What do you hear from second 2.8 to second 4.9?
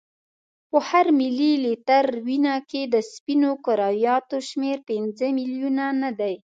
د سپینو کرویاتو شمیر